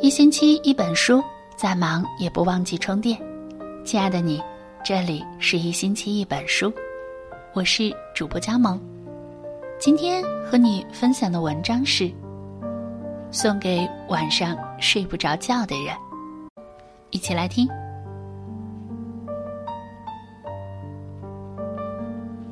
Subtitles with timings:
[0.00, 1.20] 一星期一本书，
[1.56, 3.18] 再忙也不忘记充电。
[3.84, 4.40] 亲爱的你，
[4.84, 6.72] 这里是一星期一本书，
[7.52, 8.80] 我是主播佳萌。
[9.76, 12.08] 今天和你分享的文章是
[13.32, 15.92] 送给晚上睡不着觉的人，
[17.10, 17.68] 一起来听。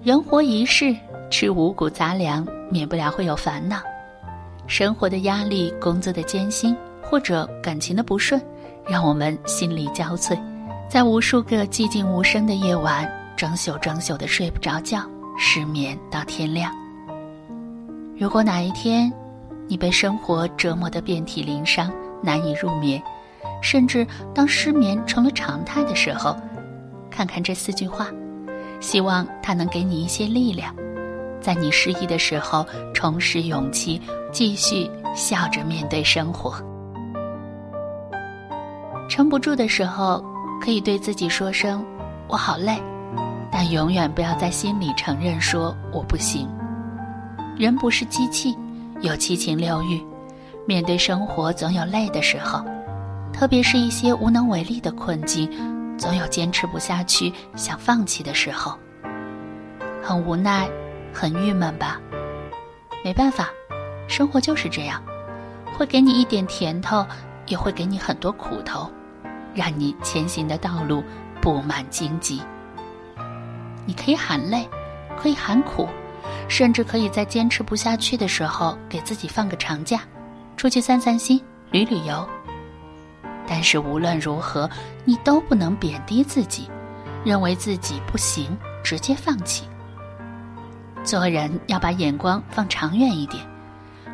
[0.03, 0.97] 人活一世，
[1.31, 3.79] 吃五谷杂粮，免不了会有烦恼，
[4.67, 6.77] 生活的压力，工作的艰辛。
[7.09, 8.41] 或者感情的不顺，
[8.87, 10.39] 让我们心力交瘁，
[10.89, 15.01] 在无数个寂静无声的夜晚，整宿整宿的睡不着觉，
[15.39, 16.73] 失眠到天亮。
[18.19, 19.13] 如果哪一天，
[19.69, 21.93] 你被生活折磨得遍体鳞伤，
[22.23, 23.01] 难以入眠，
[23.63, 26.37] 甚至当失眠成了常态的时候，
[27.11, 28.09] 看看这四句话，
[28.81, 30.75] 希望它能给你一些力量，
[31.41, 34.01] 在你失意的时候重拾勇气，
[34.33, 36.55] 继续笑着面对生活。
[39.17, 40.23] 撑不住的时候，
[40.61, 41.83] 可以对自己说声
[42.29, 42.79] “我好累”，
[43.51, 46.47] 但永远不要在心里承认说“我不行”。
[47.57, 48.55] 人不是机器，
[49.01, 50.05] 有七情六欲，
[50.67, 52.63] 面对生活总有累的时候，
[53.33, 55.51] 特别是一些无能为力的困境，
[55.97, 58.79] 总有坚持不下去、想放弃的时候。
[60.03, 60.69] 很无奈，
[61.11, 61.99] 很郁闷吧？
[63.03, 63.49] 没办法，
[64.09, 65.03] 生活就是这样，
[65.75, 67.03] 会给你一点甜头，
[67.47, 68.87] 也会给你很多苦头。
[69.57, 71.03] 让你前行的道路
[71.41, 72.41] 布满荆棘。
[73.87, 74.69] 你可以喊累，
[75.19, 75.89] 可以喊苦，
[76.49, 80.01] 甚至可以在坚持不下去的时候给自己放个长假，
[80.57, 82.29] 出去散散心、旅旅游。
[83.49, 84.69] 但是无论如何，
[85.05, 86.69] 你都不能贬低自己，
[87.25, 89.67] 认为自己不行，直接放弃。
[91.05, 93.41] 做人要把眼光放长远一点，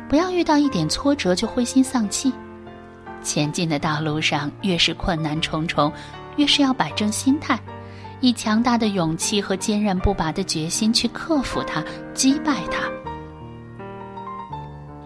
[0.07, 2.31] 不要遇到一点挫折就灰心丧气。
[3.23, 5.91] 前进的道路上，越是困难重重，
[6.35, 7.59] 越是要摆正心态，
[8.19, 11.83] 以强大的勇气和坚韧不拔的决心去克服它、
[12.13, 12.89] 击败它。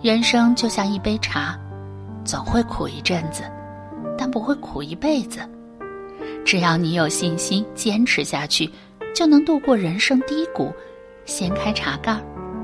[0.02, 1.58] 人生就像一杯茶，
[2.24, 3.44] 总会苦一阵子，
[4.18, 5.40] 但不会苦一辈子。
[6.46, 8.70] 只要你有信心，坚持下去，
[9.14, 10.74] 就能度过人生低谷。
[11.26, 12.18] 掀开茶盖，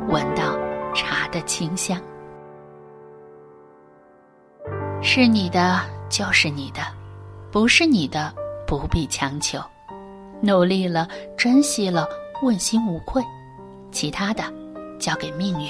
[0.08, 0.58] 闻到
[0.94, 2.02] 茶的清香。
[5.06, 6.82] 是你的就是你的，
[7.52, 8.34] 不是你的
[8.66, 9.60] 不必强求。
[10.42, 11.06] 努力了，
[11.38, 12.08] 珍惜了，
[12.42, 13.22] 问心无愧，
[13.92, 14.44] 其他的
[14.98, 15.70] 交给命运。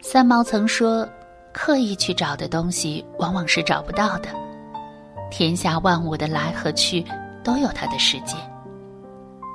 [0.00, 1.06] 三毛曾说
[1.52, 4.28] ：“刻意去找的东西，往往是找不到的。
[5.28, 7.04] 天下万物的来和去，
[7.42, 8.36] 都有它的时间。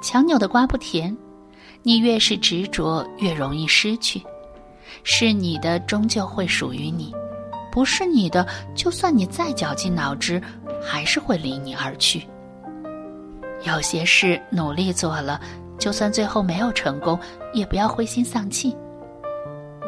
[0.03, 1.15] 强扭的瓜不甜，
[1.83, 4.21] 你越是执着，越容易失去。
[5.03, 7.15] 是你的，终究会属于你。”
[7.73, 8.45] 不是你的，
[8.75, 10.39] 就算你再绞尽脑汁，
[10.79, 12.23] 还是会离你而去。
[13.63, 15.41] 有些事努力做了，
[15.79, 17.19] 就算最后没有成功，
[17.51, 18.77] 也不要灰心丧气。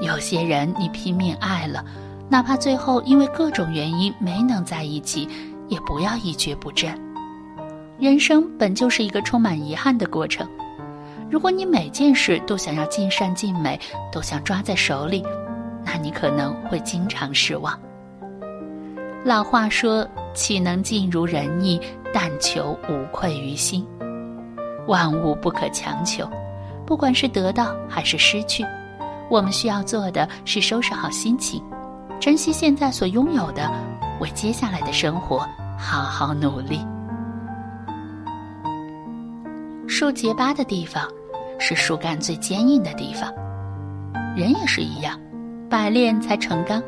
[0.01, 1.85] 有些人你拼命爱了，
[2.27, 5.29] 哪怕最后因为各种原因没能在一起，
[5.67, 6.91] 也不要一蹶不振。
[7.99, 10.49] 人生本就是一个充满遗憾的过程，
[11.29, 13.79] 如果你每件事都想要尽善尽美，
[14.11, 15.23] 都想抓在手里。
[15.85, 17.79] 那你可能会经常失望。
[19.23, 21.79] 老话说：“岂能尽如人意，
[22.13, 23.85] 但求无愧于心。”
[24.87, 26.29] 万物不可强求，
[26.85, 28.63] 不管是得到还是失去，
[29.29, 31.63] 我们需要做的是收拾好心情，
[32.19, 33.71] 珍惜现在所拥有的，
[34.19, 35.39] 为接下来的生活
[35.75, 36.79] 好好努力。
[39.87, 41.07] 树结疤的地方，
[41.57, 43.33] 是树干最坚硬的地方。
[44.35, 45.19] 人也是一样。
[45.69, 46.81] 百炼才成钢，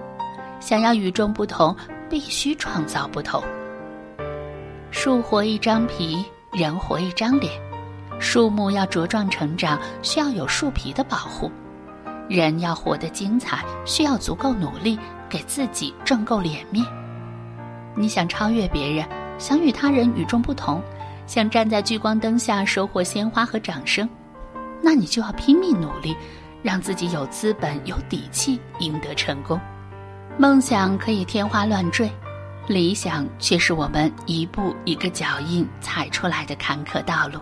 [0.59, 1.75] 想要与众不同，
[2.09, 3.43] 必须创造不同。
[4.91, 7.51] 树活一张皮，人活一张脸。
[8.19, 11.49] 树木要茁壮成长，需要有树皮的保护；
[12.27, 14.97] 人要活得精彩，需要足够努力，
[15.27, 16.85] 给自己挣够脸面。
[17.95, 19.07] 你想超越别人，
[19.37, 20.81] 想与他人与众不同，
[21.25, 24.07] 想站在聚光灯下收获鲜花和掌声，
[24.81, 26.15] 那你就要拼命努力。
[26.61, 29.59] 让自己有资本、有底气赢得成功。
[30.37, 32.11] 梦想可以天花乱坠，
[32.67, 37.39] 理想却是我们一步一个脚印踩出来的坎坷道路。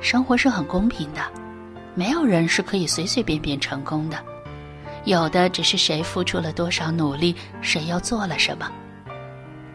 [0.00, 1.20] 生活是很公平的，
[1.94, 4.18] 没有人是可以随随便便成功的，
[5.04, 8.70] 有的只是谁付出了多少努力，谁又做了什么。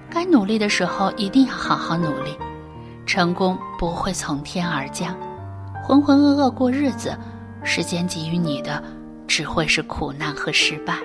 [0.10, 2.38] 该努力的时候一定要好好努力，
[3.06, 5.16] 成功不会从天而降。
[5.84, 7.18] 浑浑噩噩过日子。
[7.64, 8.84] 时间给予你的，
[9.28, 10.98] 只会是苦难和失败。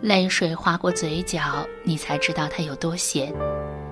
[0.00, 3.32] 泪水划过嘴角，你才知道它有多咸；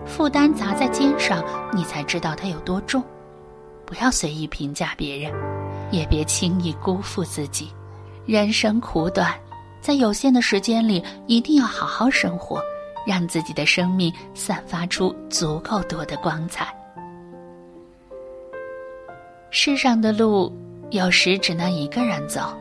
[0.06, 3.02] 负担砸在肩上，你才知道它有多重。
[3.86, 5.32] 不要随意评价别人，
[5.90, 7.72] 也别轻易辜负自己。
[8.26, 9.34] 人生苦短，
[9.80, 12.60] 在有限的时间里，一定要好好生活，
[13.06, 16.74] 让自己的生命散发出足够多的光彩。
[19.50, 20.52] 世上的路，
[20.94, 22.56] 有时只能一个人走。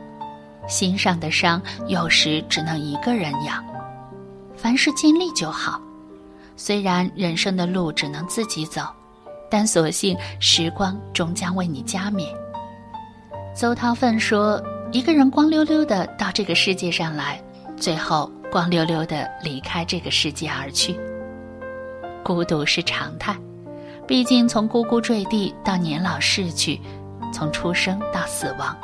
[0.66, 3.64] 心上的伤，有时只能一个人养。
[4.56, 5.80] 凡事尽力就好。
[6.56, 8.82] 虽然人生的路只能自己走，
[9.48, 12.28] 但所幸时光终将为你加冕。
[13.54, 14.60] 邹韬奋说
[14.90, 17.40] ：“一个人光溜溜的到这个世界上来，
[17.76, 20.98] 最后光溜溜的离开这个世界而去。
[22.24, 23.36] 孤独是常态，
[24.08, 26.80] 毕竟从呱呱坠地到年老逝去，
[27.34, 28.76] 从出生到死亡。”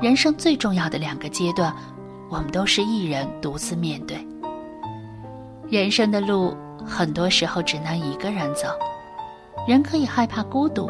[0.00, 1.74] 人生最重要的两个阶段，
[2.30, 4.26] 我们都是一人独自面对。
[5.68, 6.56] 人生的路，
[6.86, 8.68] 很多时候只能一个人走。
[9.66, 10.88] 人可以害怕孤独，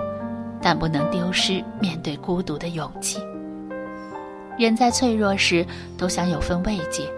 [0.62, 3.18] 但不能丢失面对孤独的勇气。
[4.58, 5.66] 人在脆弱时
[5.96, 7.10] 都想有份慰藉，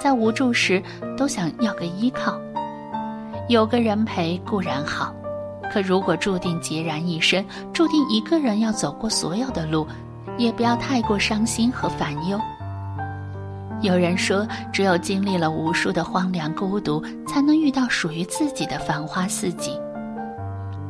[0.00, 0.82] 在无助时
[1.16, 2.40] 都想要个依靠。
[3.48, 5.14] 有个人陪固然好，
[5.76, 9.86] 可如果注定孑然一身，注定一个人要走过所有的路。
[10.38, 12.40] 也不要太过伤心和烦忧。
[13.82, 19.78] 有人说，只有经历了无数的荒凉孤独，才能遇到属于自己的繁花似锦。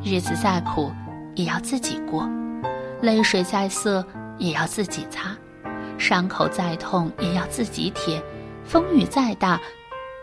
[0.05, 0.93] 日子再苦，
[1.35, 2.23] 也要自己过；
[3.01, 4.07] 泪水再涩，
[4.39, 5.31] 也要自己擦；
[5.99, 8.21] 伤口再痛，也要自己舔；
[8.65, 9.61] 风雨再大，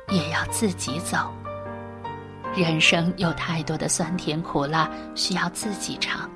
[0.08, 1.18] 也要自己走。
[2.56, 6.30] 人生有太多的酸甜苦辣，需要自己尝。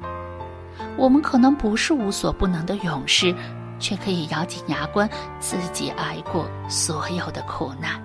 [0.98, 3.34] 我们可能不是无所不能的勇士，
[3.80, 5.08] 却可以咬紧牙关，
[5.40, 8.02] 自己挨过所有的苦难。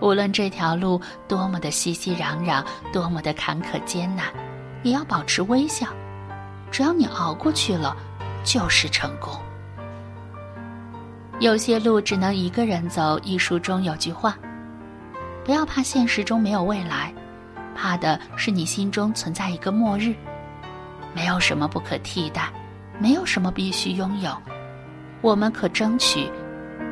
[0.00, 2.62] 无论这条路多么的熙熙攘攘，
[2.92, 4.26] 多么的坎坷艰难，
[4.82, 5.86] 也要保持微笑。
[6.70, 7.96] 只要你熬过去了，
[8.44, 9.32] 就是成功。
[11.38, 13.18] 有些路只能一个人走。
[13.20, 14.36] 一书中有句话：
[15.44, 17.12] 不要怕现实中没有未来，
[17.74, 20.14] 怕的是你心中存在一个末日。
[21.14, 22.50] 没有什么不可替代，
[22.98, 24.30] 没有什么必须拥有，
[25.20, 26.30] 我们可争取，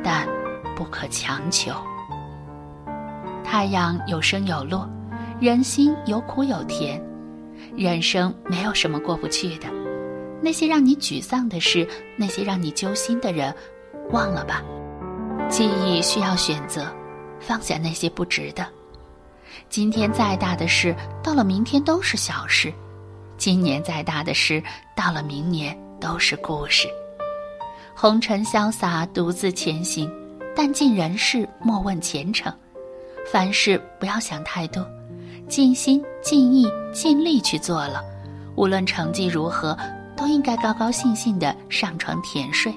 [0.03, 0.27] 但
[0.75, 1.71] 不可强求。
[3.43, 4.87] 太阳有升有落，
[5.39, 7.01] 人心有苦有甜，
[7.75, 9.67] 人生没有什么过不去的。
[10.41, 13.53] 那些让你沮丧的事，那些让你揪心的人，
[14.11, 14.61] 忘了吧。
[15.49, 16.85] 记忆需要选择，
[17.41, 18.65] 放下那些不值得。
[19.69, 22.73] 今天再大的事，到了明天都是小事。
[23.37, 24.63] 今年再大的事，
[24.95, 26.87] 到了明年都是故事。
[27.95, 30.09] 红尘潇洒，独自前行，
[30.55, 32.53] 但尽人事，莫问前程。
[33.31, 34.85] 凡事不要想太多，
[35.47, 38.01] 尽心尽意尽力去做了，
[38.55, 39.77] 无论成绩如何，
[40.15, 42.73] 都应该高高兴兴的上床甜睡。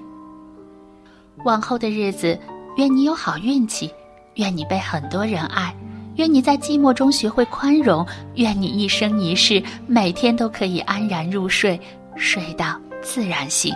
[1.45, 2.39] 往后的日子，
[2.77, 3.93] 愿你有好运气，
[4.35, 5.75] 愿你被很多人爱。
[6.17, 11.81] 愿你在寂寞中学会宽容，愿你一生一世每天都可以安然入睡，
[12.15, 13.75] 睡到自然醒。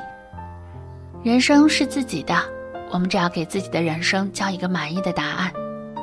[1.25, 2.37] 人生是自己的，
[2.93, 5.53] 我们只要给自己的人生交一个满意的答案，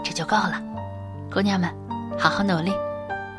[0.03, 0.62] 这就够了。
[1.34, 1.74] 姑娘们，
[2.20, 2.72] 好好努力。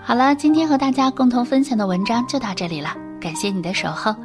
[0.03, 4.17] 好了，今天和大家共同分享的文章就到这里了，感谢你的守候。